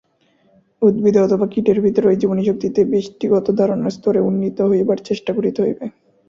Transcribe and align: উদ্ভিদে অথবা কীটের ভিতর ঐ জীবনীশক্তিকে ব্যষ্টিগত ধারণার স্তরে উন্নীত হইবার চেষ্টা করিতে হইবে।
উদ্ভিদে 0.81 1.19
অথবা 1.21 1.45
কীটের 1.47 1.77
ভিতর 1.81 2.03
ঐ 2.05 2.15
জীবনীশক্তিকে 2.15 2.81
ব্যষ্টিগত 2.85 3.45
ধারণার 3.59 3.91
স্তরে 3.91 4.19
উন্নীত 4.21 4.57
হইবার 4.71 4.99
চেষ্টা 5.07 5.31
করিতে 5.33 5.59
হইবে। 5.61 5.85